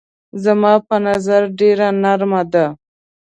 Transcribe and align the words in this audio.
زما 0.43 0.73
په 0.87 0.95
نظر 1.07 1.41
ډېره 1.59 1.87
نرمه 2.03 2.41
ده. 2.53 2.65